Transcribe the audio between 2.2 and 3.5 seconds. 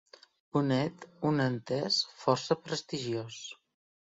força prestigiós.